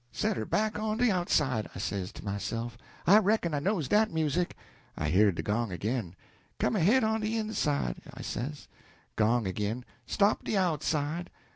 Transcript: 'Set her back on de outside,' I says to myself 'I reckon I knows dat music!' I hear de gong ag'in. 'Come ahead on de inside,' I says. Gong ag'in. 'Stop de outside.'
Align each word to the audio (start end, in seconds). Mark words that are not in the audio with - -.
'Set 0.11 0.35
her 0.35 0.45
back 0.45 0.79
on 0.79 0.97
de 0.97 1.11
outside,' 1.11 1.69
I 1.75 1.77
says 1.77 2.11
to 2.13 2.25
myself 2.25 2.75
'I 3.05 3.19
reckon 3.19 3.53
I 3.53 3.59
knows 3.59 3.87
dat 3.87 4.09
music!' 4.11 4.55
I 4.97 5.09
hear 5.11 5.31
de 5.31 5.43
gong 5.43 5.71
ag'in. 5.71 6.15
'Come 6.57 6.75
ahead 6.75 7.03
on 7.03 7.21
de 7.21 7.37
inside,' 7.37 8.01
I 8.11 8.23
says. 8.23 8.67
Gong 9.15 9.45
ag'in. 9.47 9.85
'Stop 10.07 10.43
de 10.43 10.57
outside.' 10.57 11.29